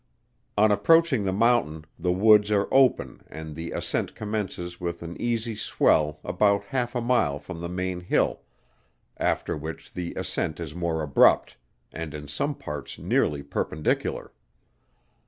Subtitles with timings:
[0.57, 5.55] On approaching the mountain the woods are open and the ascent commences with an easy
[5.55, 8.41] swell about half a mile from the main hill,
[9.17, 11.55] after which the ascent is more abrupt,
[11.91, 14.31] and in some parts nearly perpendicular.